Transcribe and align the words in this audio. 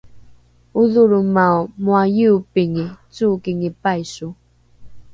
odholroomao 0.79 1.59
moa 1.85 2.03
iobingi 2.21 2.85
cookingi 3.15 3.69
paiso 3.81 4.27